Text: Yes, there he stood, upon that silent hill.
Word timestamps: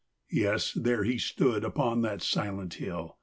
Yes, 0.31 0.73
there 0.73 1.03
he 1.03 1.19
stood, 1.19 1.63
upon 1.63 2.01
that 2.01 2.23
silent 2.23 2.73
hill. 2.73 3.17